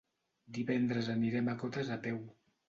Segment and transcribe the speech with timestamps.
[0.57, 2.19] Divendres anirem a Cotes a peu.